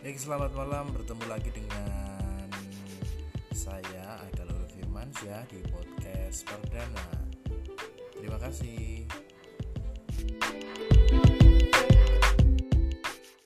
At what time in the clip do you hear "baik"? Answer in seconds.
0.00-0.16